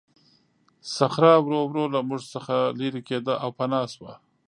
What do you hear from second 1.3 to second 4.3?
ورو ورو له موږ څخه لیرې کېده او پناه شوه.